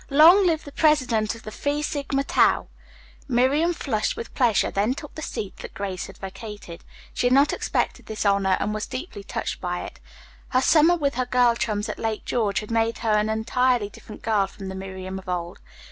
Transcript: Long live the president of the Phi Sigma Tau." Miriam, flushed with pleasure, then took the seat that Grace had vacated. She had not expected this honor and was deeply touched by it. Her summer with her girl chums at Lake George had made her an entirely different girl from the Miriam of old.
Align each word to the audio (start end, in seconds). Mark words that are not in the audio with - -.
Long 0.09 0.47
live 0.47 0.63
the 0.63 0.71
president 0.71 1.35
of 1.35 1.43
the 1.43 1.51
Phi 1.51 1.81
Sigma 1.81 2.23
Tau." 2.23 2.65
Miriam, 3.27 3.71
flushed 3.71 4.17
with 4.17 4.33
pleasure, 4.33 4.71
then 4.71 4.95
took 4.95 5.13
the 5.13 5.21
seat 5.21 5.57
that 5.57 5.75
Grace 5.75 6.07
had 6.07 6.17
vacated. 6.17 6.83
She 7.13 7.27
had 7.27 7.35
not 7.35 7.53
expected 7.53 8.07
this 8.07 8.25
honor 8.25 8.57
and 8.59 8.73
was 8.73 8.87
deeply 8.87 9.23
touched 9.23 9.61
by 9.61 9.81
it. 9.83 9.99
Her 10.49 10.61
summer 10.61 10.95
with 10.97 11.13
her 11.13 11.27
girl 11.27 11.55
chums 11.55 11.87
at 11.87 11.99
Lake 11.99 12.25
George 12.25 12.61
had 12.61 12.71
made 12.71 12.97
her 13.05 13.11
an 13.11 13.29
entirely 13.29 13.89
different 13.89 14.23
girl 14.23 14.47
from 14.47 14.69
the 14.69 14.75
Miriam 14.75 15.19
of 15.19 15.29
old. 15.29 15.59